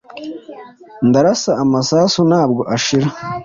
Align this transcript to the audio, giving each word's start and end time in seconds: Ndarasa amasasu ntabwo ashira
Ndarasa 1.07 1.51
amasasu 1.63 2.19
ntabwo 2.29 2.61
ashira 2.75 3.09